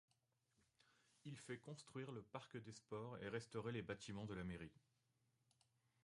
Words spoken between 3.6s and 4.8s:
les bâtiments de la mairie.